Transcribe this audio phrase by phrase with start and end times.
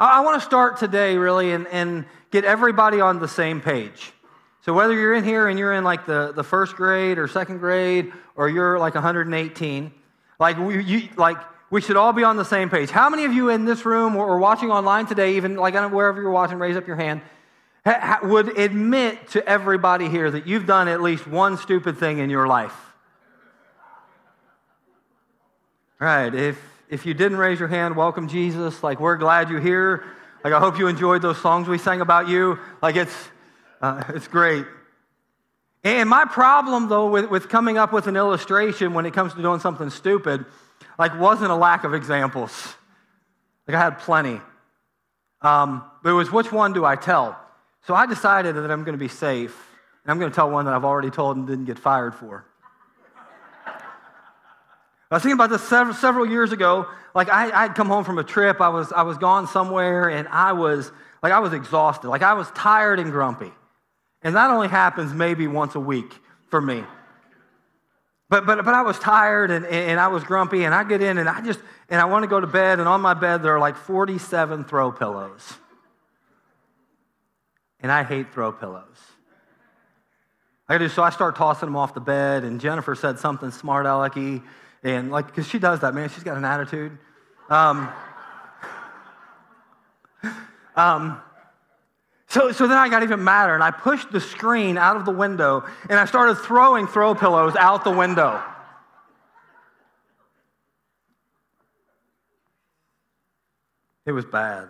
[0.00, 4.12] I, want to start today really and, and get everybody on the same page.
[4.62, 7.58] So whether you're in here and you're in like the, the first grade or second
[7.58, 9.92] grade or you're like 118,
[10.38, 11.36] like we, you, like
[11.68, 12.90] we should all be on the same page.
[12.90, 16.30] How many of you in this room or, watching online today, even like wherever you're
[16.30, 17.20] watching, raise up your hand,
[17.84, 22.18] ha, ha, would admit to everybody here that you've done at least one stupid thing
[22.18, 22.74] in your life?
[25.98, 26.34] Right.
[26.34, 28.82] If if you didn't raise your hand, welcome Jesus.
[28.82, 30.04] Like we're glad you're here.
[30.42, 32.58] Like I hope you enjoyed those songs we sang about you.
[32.82, 33.14] Like it's
[33.80, 34.66] uh, it's great.
[35.84, 39.40] And my problem though with, with coming up with an illustration when it comes to
[39.40, 40.44] doing something stupid,
[40.98, 42.74] like wasn't a lack of examples.
[43.68, 44.40] Like I had plenty.
[45.42, 47.38] Um, but it was which one do I tell?
[47.86, 49.56] So I decided that I'm going to be safe.
[50.04, 52.44] And I'm going to tell one that I've already told and didn't get fired for.
[55.10, 56.86] I was thinking about this several, several years ago.
[57.14, 58.60] Like I, I'd come home from a trip.
[58.60, 60.92] I was, I was gone somewhere and I was
[61.22, 62.08] like I was exhausted.
[62.08, 63.52] Like I was tired and grumpy.
[64.22, 66.14] And that only happens maybe once a week
[66.48, 66.84] for me.
[68.28, 71.18] But, but, but I was tired and, and I was grumpy, and I get in
[71.18, 73.56] and I just, and I want to go to bed, and on my bed there
[73.56, 75.54] are like 47 throw pillows.
[77.80, 78.84] And I hate throw pillows.
[80.68, 83.86] I do, so I start tossing them off the bed, and Jennifer said something smart
[83.86, 84.42] alecky,
[84.82, 86.96] and like, because she does that, man, she's got an attitude.
[87.48, 87.92] Um,
[90.76, 91.20] um,
[92.28, 95.10] so, so then I got even madder, and I pushed the screen out of the
[95.10, 98.40] window, and I started throwing throw pillows out the window.
[104.06, 104.68] It was bad.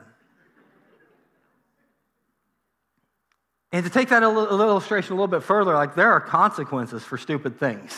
[3.73, 7.59] And to take that illustration a little bit further, like there are consequences for stupid
[7.59, 7.95] things.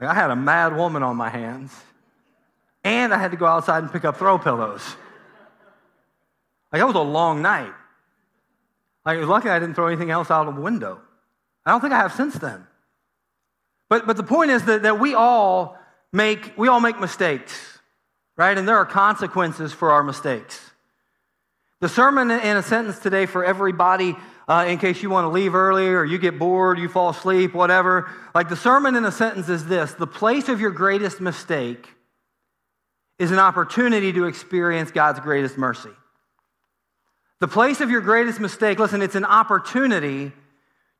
[0.00, 1.72] I had a mad woman on my hands,
[2.84, 4.96] and I had to go outside and pick up throw pillows.
[6.72, 7.72] Like, that was a long night.
[9.04, 11.00] Like, it was lucky I didn't throw anything else out of the window.
[11.64, 12.66] I don't think I have since then.
[13.88, 15.78] But, but the point is that, that we all
[16.12, 17.78] make we all make mistakes,
[18.36, 18.56] right?
[18.56, 20.67] And there are consequences for our mistakes.
[21.80, 24.16] The sermon in a sentence today for everybody,
[24.48, 27.54] uh, in case you want to leave early or you get bored, you fall asleep,
[27.54, 28.10] whatever.
[28.34, 31.88] Like the sermon in a sentence is this the place of your greatest mistake
[33.18, 35.90] is an opportunity to experience God's greatest mercy.
[37.40, 40.32] The place of your greatest mistake, listen, it's an opportunity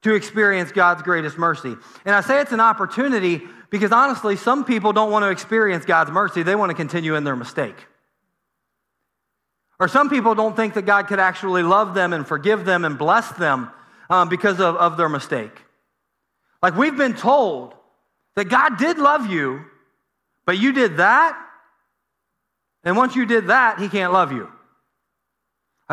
[0.03, 1.75] to experience God's greatest mercy.
[2.05, 6.13] And I say it's an opportunity because honestly, some people don't want to experience God's
[6.13, 7.75] mercy, they want to continue in their mistake.
[9.81, 12.99] Or some people don't think that God could actually love them and forgive them and
[12.99, 13.71] bless them
[14.11, 15.53] um, because of, of their mistake.
[16.63, 17.75] Like we've been told
[18.35, 19.65] that God did love you,
[20.45, 21.39] but you did that,
[22.85, 24.51] and once you did that, He can't love you.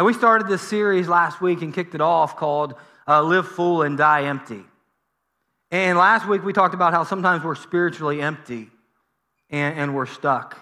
[0.03, 2.75] We started this series last week and kicked it off called
[3.07, 4.63] uh, Live Full and Die Empty.
[5.71, 8.69] And last week we talked about how sometimes we're spiritually empty
[9.49, 10.57] and, and we're stuck.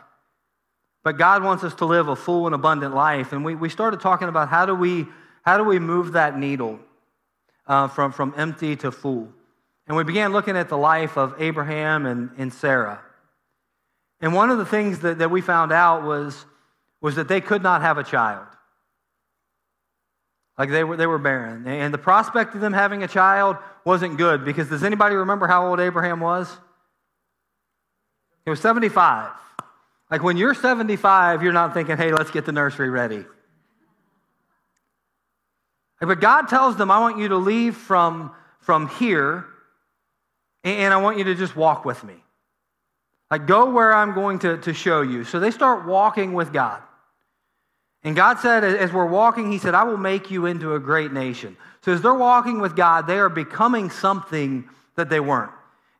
[1.03, 3.33] But God wants us to live a full and abundant life.
[3.33, 5.05] And we, we started talking about how do we,
[5.43, 6.79] how do we move that needle
[7.67, 9.27] uh, from, from empty to full.
[9.87, 13.01] And we began looking at the life of Abraham and, and Sarah.
[14.21, 16.45] And one of the things that, that we found out was,
[17.01, 18.47] was that they could not have a child.
[20.57, 21.67] Like they were, they were barren.
[21.67, 25.67] And the prospect of them having a child wasn't good because does anybody remember how
[25.67, 26.55] old Abraham was?
[28.45, 29.31] He was 75.
[30.13, 33.25] Like when you're 75, you're not thinking, hey, let's get the nursery ready.
[35.99, 39.47] But God tells them, I want you to leave from, from here
[40.63, 42.13] and I want you to just walk with me.
[43.31, 45.23] Like go where I'm going to, to show you.
[45.23, 46.83] So they start walking with God.
[48.03, 51.11] And God said, as we're walking, He said, I will make you into a great
[51.11, 51.57] nation.
[51.81, 55.53] So as they're walking with God, they are becoming something that they weren't.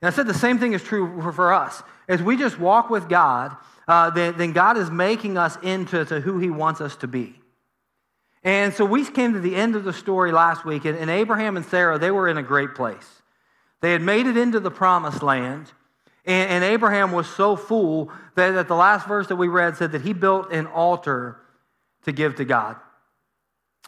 [0.03, 1.81] And I said the same thing is true for us.
[2.07, 3.57] As we just walk with God,
[3.87, 7.35] uh, then, then, God is making us into to who He wants us to be.
[8.43, 11.57] And so we came to the end of the story last week, and, and Abraham
[11.57, 13.21] and Sarah, they were in a great place.
[13.81, 15.71] They had made it into the promised land,
[16.25, 19.91] and, and Abraham was so full that, that the last verse that we read said
[19.91, 21.39] that he built an altar
[22.05, 22.77] to give to God.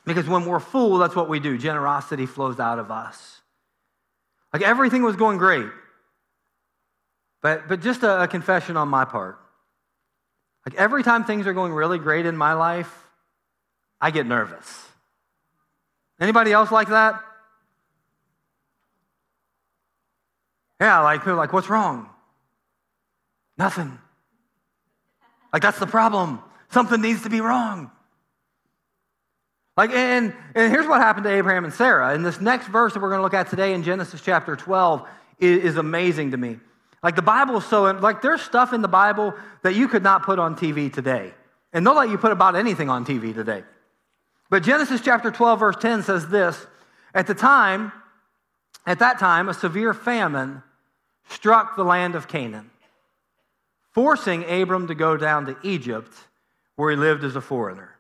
[0.06, 1.58] Because when we're full, that's what we do.
[1.58, 3.42] Generosity flows out of us.
[4.54, 5.68] Like everything was going great.
[7.42, 9.40] But, but just a, a confession on my part.
[10.66, 12.92] Like every time things are going really great in my life,
[14.02, 14.86] I get nervous.
[16.20, 17.22] Anybody else like that?
[20.80, 22.10] Yeah, like, like, what's wrong?
[23.58, 23.98] Nothing.
[25.54, 26.40] Like, that's the problem.
[26.70, 27.92] Something needs to be wrong.
[29.78, 32.14] Like, and, and here's what happened to Abraham and Sarah.
[32.14, 35.08] And this next verse that we're going to look at today in Genesis chapter 12
[35.40, 36.60] is, is amazing to me.
[37.04, 39.34] Like, the Bible is so, like, there's stuff in the Bible
[39.64, 41.34] that you could not put on TV today.
[41.74, 43.64] And they'll let you put about anything on TV today.
[44.50, 46.66] But Genesis chapter 12, verse 10 says this
[47.14, 47.92] At the time,
[48.86, 50.64] at that time, a severe famine
[51.30, 52.70] struck the land of Canaan,
[53.92, 56.12] forcing Abram to go down to Egypt,
[56.76, 57.96] where he lived as a foreigner.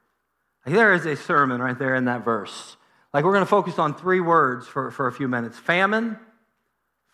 [0.66, 2.78] There is a sermon right there in that verse.
[3.14, 6.18] Like we're going to focus on three words for, for a few minutes famine,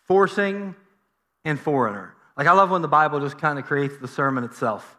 [0.04, 0.74] forcing,
[1.44, 2.14] and foreigner.
[2.36, 4.96] Like I love when the Bible just kind of creates the sermon itself.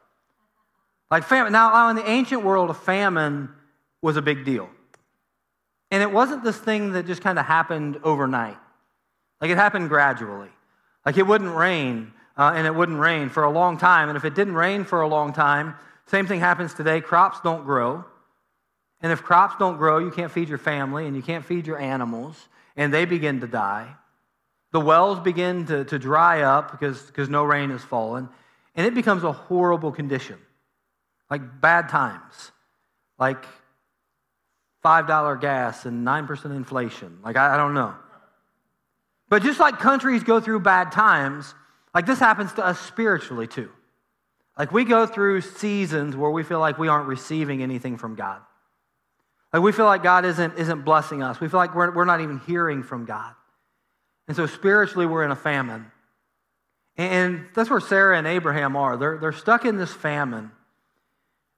[1.10, 1.52] Like famine.
[1.52, 3.50] Now, in the ancient world, a famine
[4.02, 4.70] was a big deal.
[5.92, 8.58] And it wasn't this thing that just kind of happened overnight.
[9.40, 10.50] Like it happened gradually.
[11.06, 14.10] Like it wouldn't rain, uh, and it wouldn't rain for a long time.
[14.10, 15.76] And if it didn't rain for a long time,
[16.08, 17.02] same thing happens today.
[17.02, 18.06] Crops don't grow.
[19.02, 21.78] And if crops don't grow, you can't feed your family and you can't feed your
[21.78, 23.96] animals, and they begin to die.
[24.74, 28.28] The wells begin to, to dry up because, no rain has fallen,
[28.76, 30.40] and it becomes a horrible condition.
[31.30, 32.52] Like bad times,
[33.20, 33.46] like
[34.84, 37.20] $5 gas and 9% inflation.
[37.24, 37.94] Like, I, I don't know.
[39.30, 41.54] But just like countries go through bad times,
[41.94, 43.70] like this happens to us spiritually too.
[44.58, 48.42] Like we go through seasons where we feel like we aren't receiving anything from God.
[49.52, 51.40] Like we feel like God isn't, isn't blessing us.
[51.40, 53.36] We feel like we're, we're not even hearing from God.
[54.28, 55.92] And so spiritually, we're in a famine.
[56.98, 58.98] And that's where Sarah and Abraham are.
[58.98, 60.52] They're, they're stuck in this famine.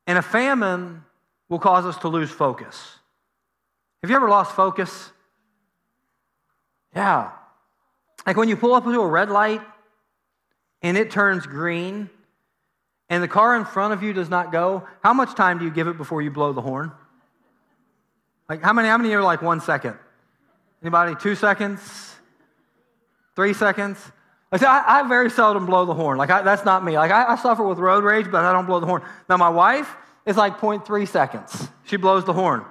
[0.07, 1.03] And a famine
[1.49, 2.97] will cause us to lose focus.
[4.01, 5.11] Have you ever lost focus?
[6.95, 7.31] Yeah.
[8.25, 9.61] Like when you pull up to a red light
[10.81, 12.09] and it turns green
[13.09, 15.71] and the car in front of you does not go, how much time do you
[15.71, 16.91] give it before you blow the horn?
[18.49, 19.95] Like, how many, how many are like one second?
[20.81, 21.15] Anybody?
[21.15, 22.14] Two seconds?
[23.35, 23.99] Three seconds?
[24.51, 26.17] I, say, I, I very seldom blow the horn.
[26.17, 26.97] Like, I, that's not me.
[26.97, 29.01] Like, I, I suffer with road rage, but I don't blow the horn.
[29.29, 29.93] Now, my wife
[30.25, 31.67] is like 0.3 seconds.
[31.85, 32.63] She blows the horn.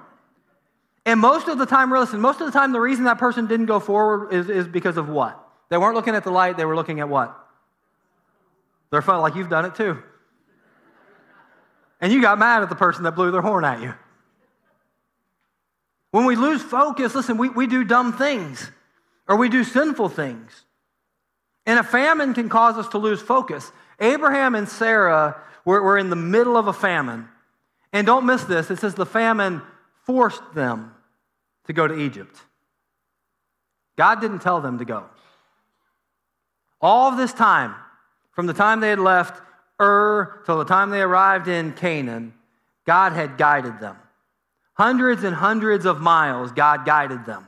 [1.05, 3.67] And most of the time, listen, most of the time, the reason that person didn't
[3.67, 5.39] go forward is, is because of what?
[5.69, 7.37] They weren't looking at the light, they were looking at what?
[8.91, 10.01] Their phone, like you've done it too.
[12.01, 13.93] And you got mad at the person that blew their horn at you.
[16.11, 18.71] When we lose focus, listen, we, we do dumb things
[19.27, 20.65] or we do sinful things.
[21.65, 23.71] And a famine can cause us to lose focus.
[23.99, 27.27] Abraham and Sarah were, were in the middle of a famine.
[27.91, 29.61] And don't miss this it says the famine
[30.03, 30.93] forced them
[31.65, 32.35] to go to Egypt.
[33.97, 35.05] God didn't tell them to go.
[36.81, 37.73] All of this time,
[38.33, 39.41] from the time they had left
[39.81, 42.33] Ur till the time they arrived in Canaan,
[42.85, 43.97] God had guided them.
[44.73, 47.47] Hundreds and hundreds of miles, God guided them.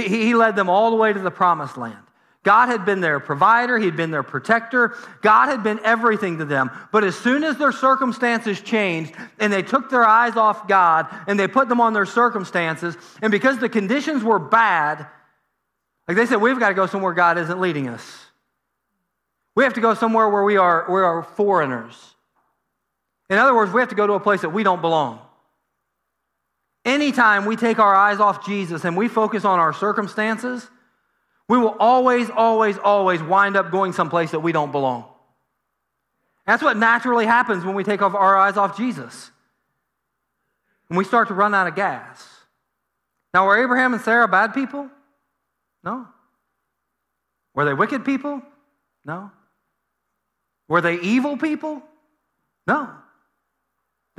[0.00, 1.96] He, he led them all the way to the promised land.
[2.42, 4.96] God had been their provider, He'd been their protector.
[5.20, 6.70] God had been everything to them.
[6.90, 11.38] But as soon as their circumstances changed and they took their eyes off God and
[11.38, 15.06] they put them on their circumstances, and because the conditions were bad,
[16.08, 18.26] like they said, we've got to go somewhere God isn't leading us.
[19.54, 21.94] We have to go somewhere where we are, we are foreigners.
[23.28, 25.20] In other words, we have to go to a place that we don't belong.
[26.90, 30.68] Anytime we take our eyes off Jesus and we focus on our circumstances,
[31.48, 35.04] we will always, always, always wind up going someplace that we don't belong.
[36.48, 39.30] That's what naturally happens when we take our eyes off Jesus.
[40.88, 42.26] When we start to run out of gas.
[43.32, 44.90] Now, were Abraham and Sarah bad people?
[45.84, 46.08] No.
[47.54, 48.42] Were they wicked people?
[49.04, 49.30] No.
[50.66, 51.84] Were they evil people?
[52.66, 52.90] No.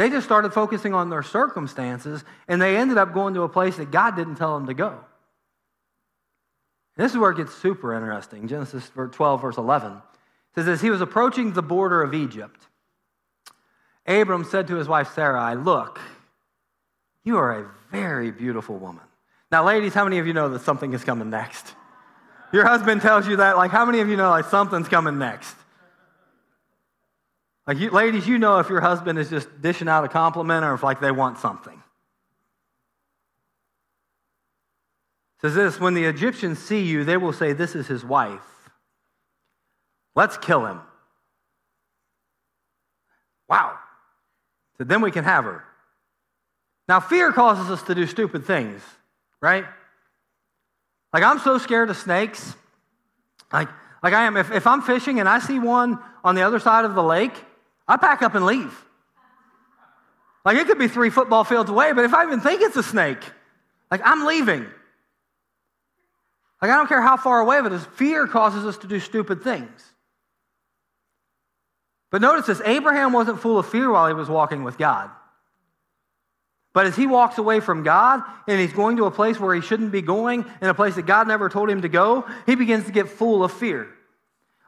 [0.02, 3.78] They just started focusing on their circumstances and they ended up going to a place
[3.78, 4.98] that God didn't tell them to go.
[6.98, 8.48] This is where it gets super interesting.
[8.48, 10.02] Genesis 12, verse 11
[10.56, 12.68] says, As he was approaching the border of Egypt,
[14.08, 16.02] Abram said to his wife Sarai, Look,
[17.24, 19.04] you are a very beautiful woman.
[19.52, 21.76] Now, ladies, how many of you know that something is coming next?
[22.52, 25.56] Your husband tells you that, like, how many of you know like something's coming next?
[27.68, 30.74] Like, you, ladies, you know if your husband is just dishing out a compliment or
[30.74, 31.82] if, like, they want something.
[35.38, 38.42] It says this when the Egyptians see you, they will say, This is his wife.
[40.16, 40.82] Let's kill him.
[43.48, 43.78] Wow.
[44.78, 45.64] So then we can have her.
[46.88, 48.82] Now, fear causes us to do stupid things,
[49.42, 49.66] right?
[51.14, 52.56] Like, I'm so scared of snakes.
[53.54, 53.70] Like,
[54.04, 54.38] like I am.
[54.38, 57.34] If, if I'm fishing and I see one on the other side of the lake,
[57.88, 58.86] I pack up and leave.
[60.44, 62.84] Like it could be three football fields away, but if I even think it's a
[62.84, 63.24] snake,
[63.90, 64.66] like I'm leaving.
[66.62, 69.82] Like I don't care how far away, but fear causes us to do stupid things.
[72.12, 75.10] But notice this Abraham wasn't full of fear while he was walking with God.
[76.74, 79.62] But as he walks away from God and he's going to a place where he
[79.62, 82.86] shouldn't be going, in a place that God never told him to go, he begins
[82.86, 83.88] to get full of fear.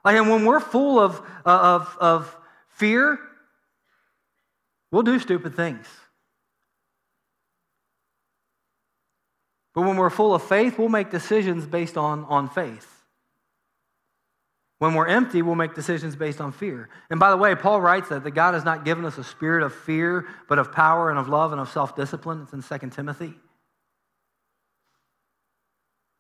[0.04, 2.38] Like, and when we're full of, uh, of, of
[2.76, 3.20] fear,
[4.92, 5.88] we'll do stupid things.
[9.74, 12.90] But when we're full of faith, we'll make decisions based on, on faith.
[14.80, 16.90] When we're empty, we'll make decisions based on fear.
[17.10, 19.64] And by the way, Paul writes that, that God has not given us a spirit
[19.64, 22.42] of fear, but of power and of love and of self discipline.
[22.44, 23.34] It's in 2 Timothy.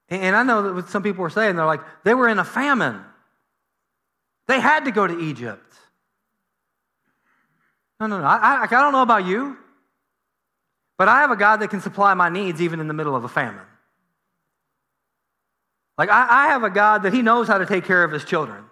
[0.09, 2.43] And I know that what some people are saying, they're like, they were in a
[2.43, 3.01] famine.
[4.47, 5.73] They had to go to Egypt.
[8.03, 8.25] No, no, no.
[8.27, 9.55] I, I, I don't know about you,
[10.97, 13.23] but I have a God that can supply my needs even in the middle of
[13.23, 13.63] a famine.
[15.97, 18.25] Like, I, I have a God that He knows how to take care of His
[18.25, 18.65] children.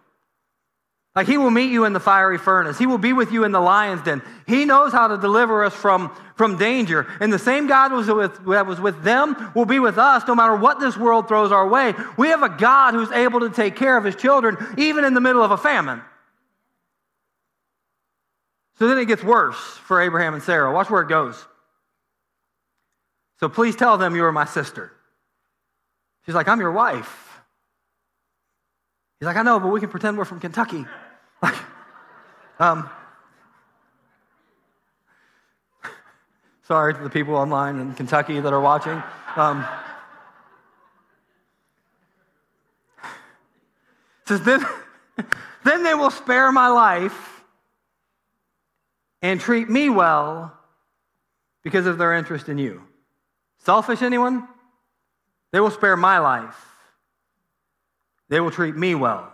[1.15, 2.77] Like, He will meet you in the fiery furnace.
[2.77, 4.21] He will be with you in the lion's den.
[4.47, 7.07] He knows how to deliver us from, from danger.
[7.21, 10.35] And the same God was with, that was with them will be with us no
[10.35, 11.93] matter what this world throws our way.
[12.17, 15.21] We have a God who's able to take care of His children even in the
[15.21, 16.01] middle of a famine.
[18.77, 20.73] So then it gets worse for Abraham and Sarah.
[20.73, 21.45] Watch where it goes.
[23.39, 24.91] So please tell them you are my sister.
[26.25, 27.41] She's like, I'm your wife.
[29.19, 30.85] He's like, I know, but we can pretend we're from Kentucky.
[31.43, 31.55] Like,
[32.59, 32.87] um,
[36.67, 39.01] sorry to the people online in Kentucky that are watching.
[39.35, 39.65] Um,
[44.27, 44.63] says, then,
[45.63, 47.30] then they will spare my life
[49.21, 50.57] and treat me well
[51.63, 52.81] because of their interest in you.
[53.59, 54.47] Selfish, anyone?
[55.51, 56.57] They will spare my life.
[58.29, 59.31] They will treat me well.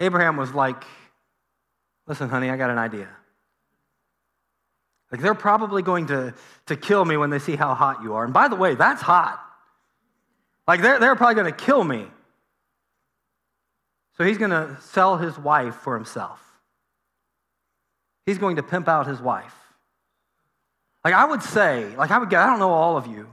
[0.00, 0.84] Abraham was like,
[2.10, 3.08] Listen, honey, I got an idea.
[5.12, 6.34] Like, they're probably going to,
[6.66, 8.24] to kill me when they see how hot you are.
[8.24, 9.40] And by the way, that's hot.
[10.66, 12.08] Like, they're, they're probably going to kill me.
[14.18, 16.40] So he's going to sell his wife for himself.
[18.30, 19.52] He's going to pimp out his wife.
[21.04, 23.26] Like, I would say, like, I would I don't know all of you,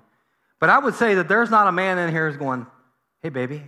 [0.60, 2.66] but I would say that there's not a man in here who's going,
[3.22, 3.62] hey, baby,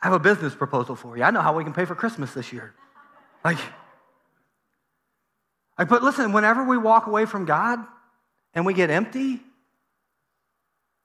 [0.00, 1.24] I have a business proposal for you.
[1.24, 2.72] I know how we can pay for Christmas this year.
[3.44, 3.58] Like,
[5.76, 7.80] like, but listen, whenever we walk away from God
[8.54, 9.40] and we get empty,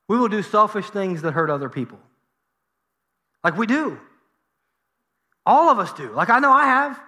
[0.07, 1.97] we will do selfish things that hurt other people.
[3.43, 3.99] Like we do.
[5.43, 6.11] All of us do.
[6.11, 6.99] Like I know I have.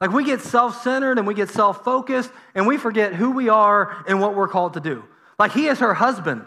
[0.00, 3.48] Like we get self centered and we get self focused and we forget who we
[3.48, 5.04] are and what we're called to do.
[5.38, 6.44] Like he is her husband.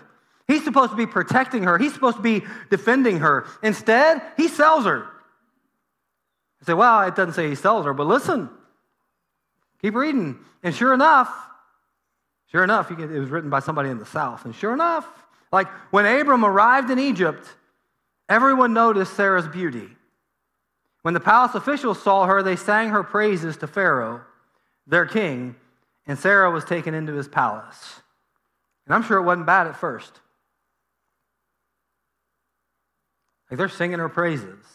[0.47, 3.45] He's supposed to be protecting her, he's supposed to be defending her.
[3.61, 5.05] Instead, he sells her.
[6.61, 8.49] I say, well, it doesn't say he sells her, but listen,
[9.81, 10.39] keep reading.
[10.63, 11.29] And sure enough,
[12.51, 14.45] sure enough, it was written by somebody in the South.
[14.45, 15.07] And sure enough,
[15.51, 17.47] like when Abram arrived in Egypt,
[18.27, 19.87] everyone noticed Sarah's beauty.
[21.01, 24.21] When the palace officials saw her, they sang her praises to Pharaoh,
[24.85, 25.55] their king,
[26.05, 28.01] and Sarah was taken into his palace.
[28.85, 30.11] And I'm sure it wasn't bad at first.
[33.49, 34.65] Like they're singing her praises.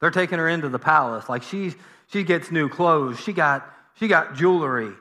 [0.00, 1.28] They're taking her into the palace.
[1.28, 1.74] Like she's
[2.08, 3.20] she gets new clothes.
[3.20, 4.92] She got she got jewelry.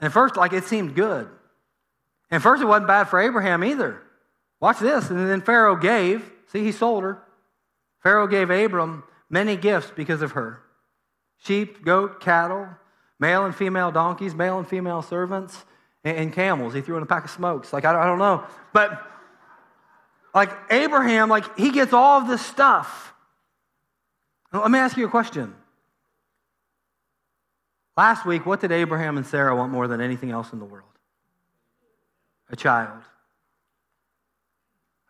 [0.00, 1.28] And first, like it seemed good.
[2.30, 4.00] And first it wasn't bad for Abraham either.
[4.60, 5.10] Watch this.
[5.10, 7.22] And then Pharaoh gave, see, he sold her.
[8.08, 10.62] Pharaoh gave Abram many gifts because of her
[11.44, 12.66] sheep, goat, cattle,
[13.20, 15.62] male and female donkeys, male and female servants,
[16.02, 16.72] and, camels.
[16.72, 17.70] He threw in a pack of smokes.
[17.70, 18.44] Like, I don't know.
[18.72, 19.06] But
[20.34, 23.12] like Abraham, like he gets all of this stuff.
[24.54, 25.54] Now, let me ask you a question.
[27.94, 30.88] Last week, what did Abraham and Sarah want more than anything else in the world?
[32.48, 33.02] A child.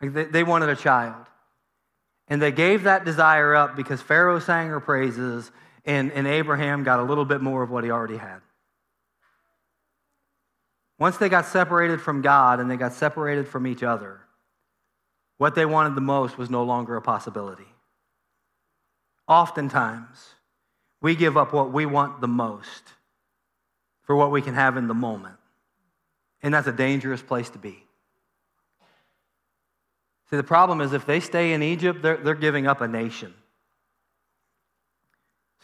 [0.02, 1.26] Like they, they wanted a child.
[2.28, 5.50] And they gave that desire up because Pharaoh sang her praises
[5.84, 8.40] and, and Abraham got a little bit more of what he already had.
[10.98, 14.20] Once they got separated from God and they got separated from each other,
[15.38, 17.68] what they wanted the most was no longer a possibility.
[19.26, 20.34] Oftentimes,
[21.00, 22.82] we give up what we want the most
[24.02, 25.36] for what we can have in the moment.
[26.42, 27.84] And that's a dangerous place to be.
[30.30, 33.32] See, the problem is if they stay in Egypt, they're, they're giving up a nation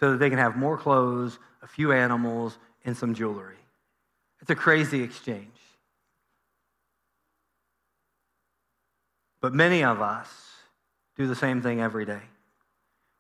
[0.00, 3.56] so that they can have more clothes, a few animals, and some jewelry.
[4.40, 5.48] It's a crazy exchange.
[9.40, 10.28] But many of us
[11.16, 12.22] do the same thing every day.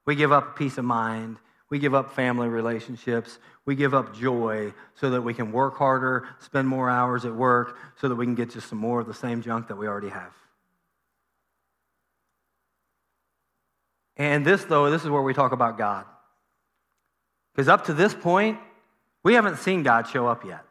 [0.06, 1.36] We give up peace of mind.
[1.68, 3.38] We give up family relationships.
[3.66, 7.76] We give up joy so that we can work harder, spend more hours at work,
[8.00, 10.08] so that we can get just some more of the same junk that we already
[10.08, 10.32] have.
[14.16, 16.04] And this, though, this is where we talk about God.
[17.52, 18.58] Because up to this point,
[19.22, 20.64] we haven't seen God show up yet.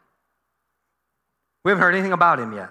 [1.63, 2.69] We haven't heard anything about him yet.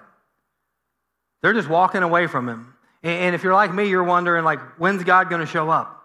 [1.41, 2.73] They're just walking away from him.
[3.01, 6.01] And if you're like me, you're wondering, like, when's God going to show up?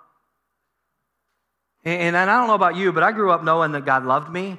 [1.85, 4.59] And, I don't know about you, but I grew up knowing that God loved me,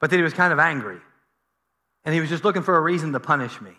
[0.00, 0.98] but that he was kind of angry.
[2.04, 3.72] And he was just looking for a reason to punish me.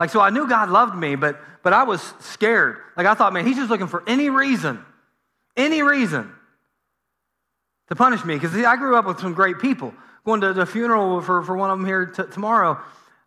[0.00, 2.78] Like, so I knew God loved me, but, but I was scared.
[2.96, 4.82] Like, I thought, man, he's just looking for any reason,
[5.56, 6.32] any reason
[7.88, 8.34] to punish me.
[8.34, 9.92] Because I grew up with some great people.
[10.24, 12.80] Going to the funeral for, for one of them here t- tomorrow.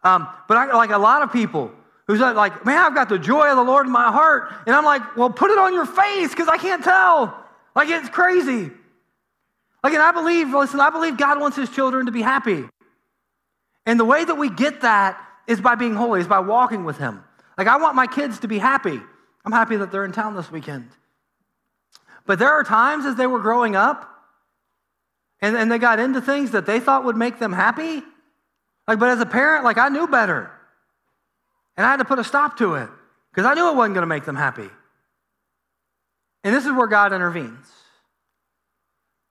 [0.04, 1.72] Um, but I, like a lot of people,
[2.08, 4.52] who's like, man, I've got the joy of the Lord in my heart.
[4.66, 7.38] And I'm like, well, put it on your face because I can't tell.
[7.76, 8.72] Like, it's crazy.
[9.84, 12.66] Like, and I believe, listen, I believe God wants his children to be happy.
[13.86, 16.98] And the way that we get that is by being holy, is by walking with
[16.98, 17.24] him.
[17.58, 19.00] Like, I want my kids to be happy.
[19.46, 20.90] I'm happy that they're in town this weekend.
[22.26, 24.10] But there are times as they were growing up
[25.42, 28.02] and, and they got into things that they thought would make them happy.
[28.88, 30.50] Like, but as a parent, like, I knew better.
[31.76, 32.90] And I had to put a stop to it
[33.32, 34.70] because I knew it wasn't going to make them happy.
[36.44, 37.66] And this is where God intervenes.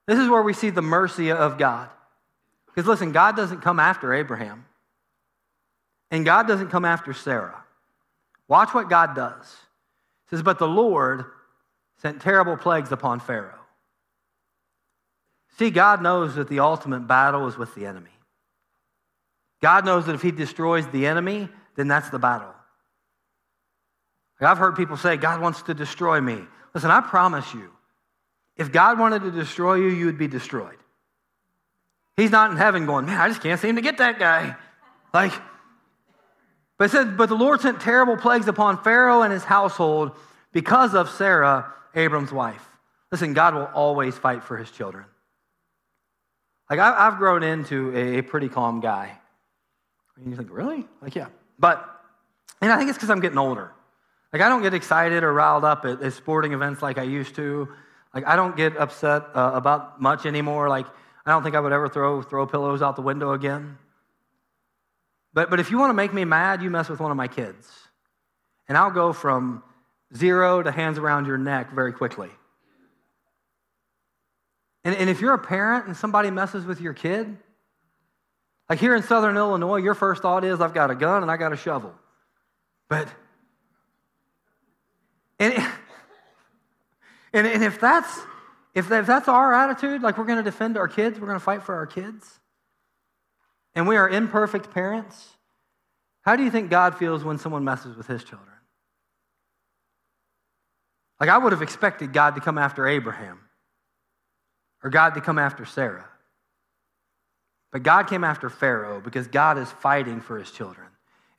[0.07, 1.89] This is where we see the mercy of God.
[2.67, 4.65] Because listen, God doesn't come after Abraham,
[6.13, 7.63] and God doesn't come after Sarah.
[8.47, 9.45] Watch what God does.
[10.27, 11.25] It says, But the Lord
[12.03, 13.59] sent terrible plagues upon Pharaoh.
[15.57, 18.11] See, God knows that the ultimate battle is with the enemy.
[19.59, 22.53] God knows that if he destroys the enemy, then that's the battle.
[24.39, 26.43] I've heard people say, God wants to destroy me.
[26.75, 27.71] Listen, I promise you,
[28.55, 30.77] if God wanted to destroy you, you would be destroyed.
[32.17, 34.55] He's not in heaven going, man, I just can't seem to get that guy.
[35.11, 35.31] Like,
[36.83, 40.11] but said, but the Lord sent terrible plagues upon Pharaoh and his household
[40.51, 42.61] because of Sarah, Abram's wife.
[43.09, 45.05] Listen, God will always fight for his children.
[46.69, 49.17] Like, I've grown into a pretty calm guy.
[50.17, 50.85] And you think, really?
[51.01, 51.27] Like, yeah.
[51.57, 51.89] But,
[52.59, 53.71] and I think it's because I'm getting older.
[54.33, 57.33] Like, I don't get excited or riled up at, at, sporting events like I used
[57.35, 57.69] to.
[58.13, 60.67] Like, I don't get upset uh, about much anymore.
[60.67, 60.87] Like,
[61.25, 63.77] I don't think I would ever throw, throw pillows out the window again.
[65.33, 67.27] But, but if you want to make me mad, you mess with one of my
[67.27, 67.67] kids.
[68.67, 69.63] And I'll go from
[70.15, 72.29] zero to hands around your neck very quickly.
[74.83, 77.37] And, and if you're a parent and somebody messes with your kid,
[78.69, 81.37] like here in southern Illinois, your first thought is, I've got a gun and I
[81.37, 81.93] got a shovel.
[82.89, 83.07] But,
[85.39, 85.53] and,
[87.33, 88.19] and, and if, that's,
[88.73, 91.43] if, if that's our attitude, like we're going to defend our kids, we're going to
[91.43, 92.39] fight for our kids,
[93.75, 95.29] and we are imperfect parents,
[96.21, 98.49] how do you think God feels when someone messes with his children?
[101.19, 103.39] Like I would have expected God to come after Abraham
[104.83, 106.05] or God to come after Sarah.
[107.71, 110.87] But God came after Pharaoh because God is fighting for his children.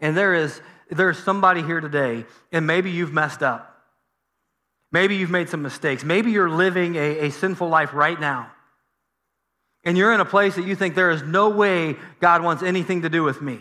[0.00, 3.70] And there is there's somebody here today, and maybe you've messed up.
[4.92, 6.04] Maybe you've made some mistakes.
[6.04, 8.50] Maybe you're living a, a sinful life right now.
[9.84, 13.02] And you're in a place that you think there is no way God wants anything
[13.02, 13.60] to do with me.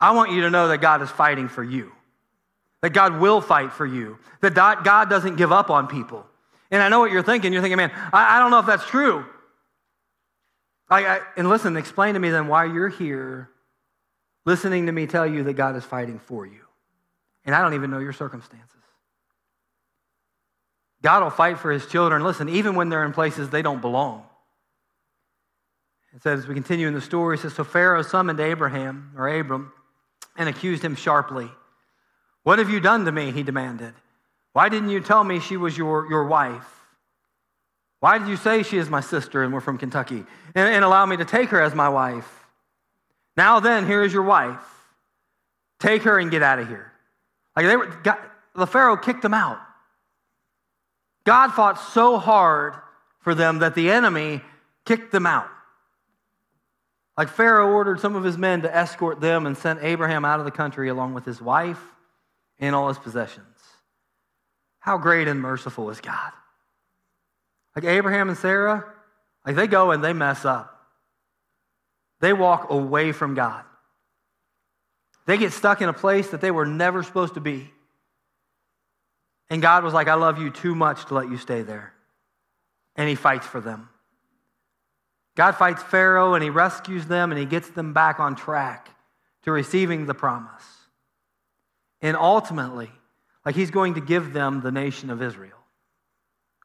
[0.00, 1.92] I want you to know that God is fighting for you,
[2.82, 6.26] that God will fight for you, that God doesn't give up on people.
[6.70, 7.52] And I know what you're thinking.
[7.52, 9.24] You're thinking, man, I, I don't know if that's true.
[10.90, 13.50] I, I, and listen, explain to me then why you're here
[14.44, 16.60] listening to me tell you that God is fighting for you.
[17.44, 18.68] And I don't even know your circumstances.
[21.02, 24.27] God will fight for his children, listen, even when they're in places they don't belong.
[26.14, 29.28] It says, as we continue in the story, it says, So Pharaoh summoned Abraham, or
[29.28, 29.72] Abram,
[30.36, 31.50] and accused him sharply.
[32.44, 33.30] What have you done to me?
[33.30, 33.92] He demanded.
[34.52, 36.66] Why didn't you tell me she was your, your wife?
[38.00, 40.24] Why did you say she is my sister and we're from Kentucky?
[40.54, 42.28] And, and allow me to take her as my wife.
[43.36, 44.62] Now then, here is your wife.
[45.80, 46.90] Take her and get out of here.
[47.54, 48.18] Like they were, God,
[48.54, 49.58] the Pharaoh kicked them out.
[51.24, 52.74] God fought so hard
[53.20, 54.40] for them that the enemy
[54.86, 55.48] kicked them out.
[57.18, 60.44] Like Pharaoh ordered some of his men to escort them and sent Abraham out of
[60.44, 61.82] the country along with his wife
[62.60, 63.44] and all his possessions.
[64.78, 66.30] How great and merciful is God.
[67.74, 68.84] Like Abraham and Sarah,
[69.44, 70.72] Like they go and they mess up.
[72.20, 73.64] They walk away from God.
[75.26, 77.68] They get stuck in a place that they were never supposed to be.
[79.50, 81.92] And God was like, I love you too much to let you stay there.
[82.94, 83.88] And He fights for them.
[85.38, 88.90] God fights Pharaoh and He rescues them and He gets them back on track
[89.44, 90.64] to receiving the promise.
[92.02, 92.90] And ultimately,
[93.46, 95.56] like He's going to give them the nation of Israel.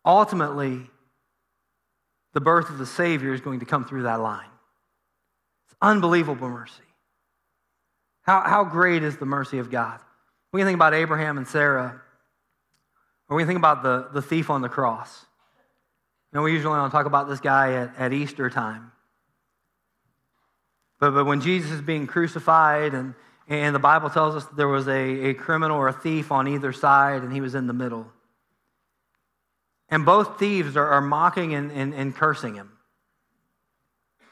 [0.04, 0.90] Ultimately,
[2.34, 4.50] the birth of the Savior is going to come through that line.
[5.68, 6.74] It's unbelievable mercy.
[8.24, 10.00] How, how great is the mercy of God?
[10.50, 12.02] When you think about Abraham and Sarah,
[13.30, 15.28] or when you think about the, the thief on the cross,
[16.34, 18.92] you know, we usually don't talk about this guy at, at Easter time.
[21.00, 23.14] But, but when Jesus is being crucified, and,
[23.48, 26.74] and the Bible tells us there was a, a criminal or a thief on either
[26.74, 28.12] side, and he was in the middle.
[29.90, 32.72] And both thieves are, are mocking and, and, and cursing him.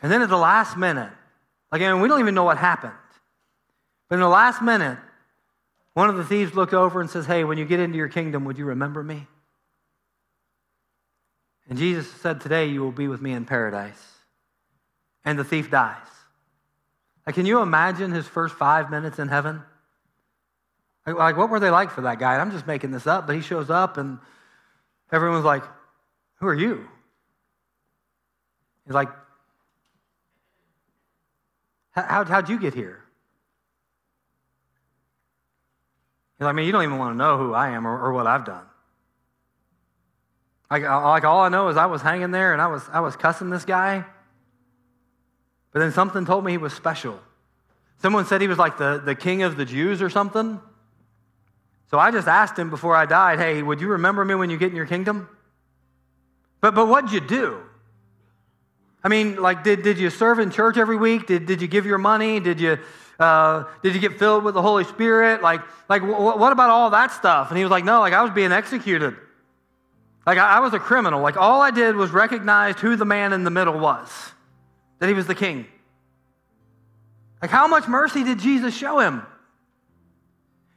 [0.01, 1.11] And then at the last minute,
[1.71, 2.93] like, I mean, we don't even know what happened.
[4.09, 4.97] But in the last minute,
[5.93, 8.45] one of the thieves looked over and says, Hey, when you get into your kingdom,
[8.45, 9.27] would you remember me?
[11.69, 14.01] And Jesus said, Today you will be with me in paradise.
[15.23, 15.97] And the thief dies.
[17.25, 19.61] Like, can you imagine his first five minutes in heaven?
[21.05, 22.35] Like, what were they like for that guy?
[22.35, 24.19] I'm just making this up, but he shows up and
[25.11, 25.63] everyone's like,
[26.35, 26.87] Who are you?
[28.85, 29.09] He's like,
[31.91, 33.03] How, how'd you get here?
[36.37, 38.13] He's like, I mean, you don't even want to know who I am or, or
[38.13, 38.65] what I've done.
[40.71, 43.17] Like, like all I know is I was hanging there and I was, I was
[43.17, 44.05] cussing this guy.
[45.73, 47.19] But then something told me he was special.
[48.01, 50.59] Someone said he was like the, the king of the Jews or something.
[51.89, 54.57] So I just asked him before I died, hey, would you remember me when you
[54.57, 55.27] get in your kingdom?
[56.61, 57.61] But, but what'd you do?
[59.03, 61.27] I mean, like, did, did you serve in church every week?
[61.27, 62.39] Did, did you give your money?
[62.39, 62.77] Did you,
[63.19, 65.41] uh, did you get filled with the Holy Spirit?
[65.41, 67.49] Like, like w- what about all that stuff?
[67.49, 69.17] And he was like, no, like I was being executed.
[70.25, 71.21] Like I, I was a criminal.
[71.21, 74.09] Like all I did was recognize who the man in the middle was,
[74.99, 75.65] that he was the king.
[77.41, 79.23] Like how much mercy did Jesus show him?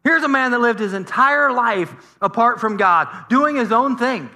[0.02, 4.30] Here's a man that lived his entire life apart from God, doing his own thing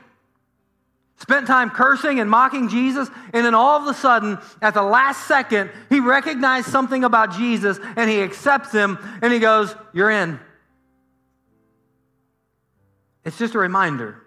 [1.18, 5.27] spent time cursing and mocking Jesus, and then all of a sudden, at the last
[5.27, 10.38] second, he recognized something about Jesus and he accepts him and he goes, You're in.
[13.25, 14.23] It's just a reminder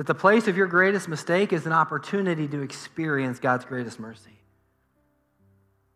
[0.00, 4.30] that the place of your greatest mistake is an opportunity to experience God's greatest mercy.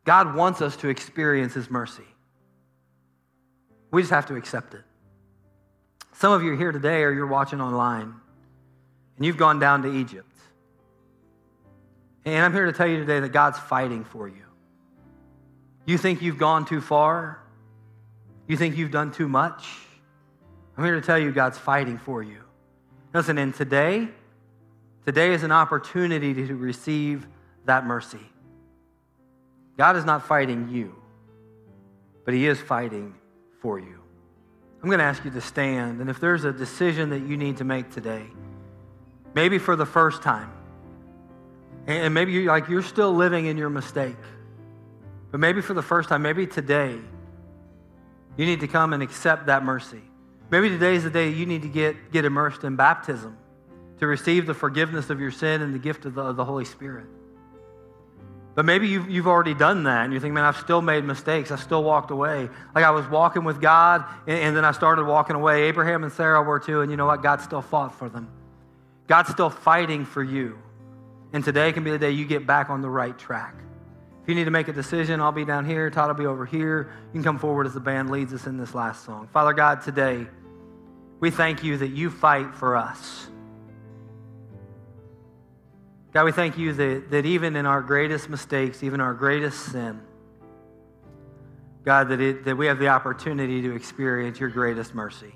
[0.04, 2.04] God wants us to experience his mercy.
[3.90, 4.82] We just have to accept it.
[6.12, 8.12] Some of you are here today or you're watching online
[9.16, 10.36] and you've gone down to Egypt.
[12.26, 14.44] And I'm here to tell you today that God's fighting for you.
[15.86, 17.42] You think you've gone too far?
[18.48, 19.66] You think you've done too much?
[20.76, 22.43] I'm here to tell you God's fighting for you.
[23.14, 24.08] Listen, and today,
[25.06, 27.28] today is an opportunity to receive
[27.64, 28.18] that mercy.
[29.78, 30.96] God is not fighting you,
[32.24, 33.14] but He is fighting
[33.62, 34.00] for you.
[34.82, 37.58] I'm going to ask you to stand, and if there's a decision that you need
[37.58, 38.26] to make today,
[39.32, 40.50] maybe for the first time.
[41.86, 44.16] And maybe you're like you're still living in your mistake.
[45.30, 46.98] But maybe for the first time, maybe today,
[48.36, 50.02] you need to come and accept that mercy.
[50.54, 53.36] Maybe today is the day you need to get, get immersed in baptism
[53.98, 56.64] to receive the forgiveness of your sin and the gift of the, of the Holy
[56.64, 57.06] Spirit.
[58.54, 61.50] But maybe you've, you've already done that and you think, man, I've still made mistakes.
[61.50, 62.48] I still walked away.
[62.72, 65.64] Like I was walking with God and, and then I started walking away.
[65.64, 67.20] Abraham and Sarah were too, and you know what?
[67.20, 68.30] God still fought for them.
[69.08, 70.56] God's still fighting for you.
[71.32, 73.56] And today can be the day you get back on the right track.
[74.22, 75.90] If you need to make a decision, I'll be down here.
[75.90, 76.92] Todd will be over here.
[77.08, 79.28] You can come forward as the band leads us in this last song.
[79.32, 80.28] Father God, today,
[81.20, 83.28] we thank you that you fight for us.
[86.12, 90.00] God, we thank you that, that even in our greatest mistakes, even our greatest sin,
[91.84, 95.34] God, that, it, that we have the opportunity to experience your greatest mercy.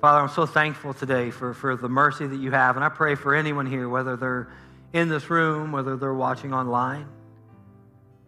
[0.00, 2.76] Father, I'm so thankful today for, for the mercy that you have.
[2.76, 4.52] And I pray for anyone here, whether they're
[4.92, 7.08] in this room, whether they're watching online.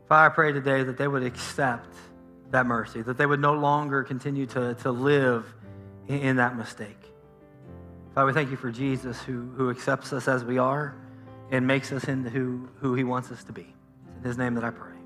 [0.09, 1.95] Father, I pray today that they would accept
[2.51, 5.55] that mercy, that they would no longer continue to, to live
[6.09, 6.97] in that mistake.
[8.15, 10.97] Father, we thank you for Jesus who, who accepts us as we are
[11.51, 13.75] and makes us into who, who he wants us to be.
[14.17, 14.98] It's in his name that I pray.